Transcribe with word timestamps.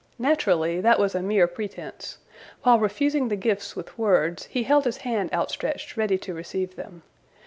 Naturally, 0.17 0.81
that 0.81 0.97
was 0.97 1.13
a 1.13 1.21
mere 1.21 1.45
pretense. 1.45 2.17
While 2.63 2.79
refusing 2.79 3.27
the 3.27 3.35
gifts 3.35 3.75
with 3.75 3.95
words, 3.99 4.45
he 4.45 4.63
held 4.63 4.85
his 4.85 4.97
hand 5.05 5.31
outstretched 5.31 5.95
ready 5.95 6.17
to 6.17 6.33
receive 6.33 6.75
them. 6.75 7.03